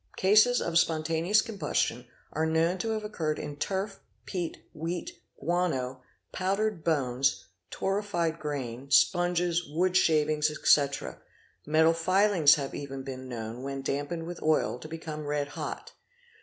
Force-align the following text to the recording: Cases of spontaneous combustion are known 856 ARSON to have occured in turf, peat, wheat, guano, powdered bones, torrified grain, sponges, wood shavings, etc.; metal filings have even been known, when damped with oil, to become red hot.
Cases 0.17 0.61
of 0.63 0.79
spontaneous 0.79 1.43
combustion 1.43 2.07
are 2.33 2.47
known 2.47 2.77
856 2.77 2.79
ARSON 2.79 2.79
to 2.79 2.93
have 2.95 3.03
occured 3.03 3.37
in 3.37 3.55
turf, 3.55 3.99
peat, 4.25 4.63
wheat, 4.73 5.11
guano, 5.39 6.01
powdered 6.31 6.83
bones, 6.83 7.45
torrified 7.69 8.39
grain, 8.39 8.89
sponges, 8.89 9.63
wood 9.69 9.95
shavings, 9.95 10.49
etc.; 10.49 11.21
metal 11.67 11.93
filings 11.93 12.55
have 12.55 12.73
even 12.73 13.03
been 13.03 13.29
known, 13.29 13.61
when 13.61 13.83
damped 13.83 14.11
with 14.23 14.41
oil, 14.41 14.79
to 14.79 14.87
become 14.87 15.27
red 15.27 15.49
hot. 15.49 15.93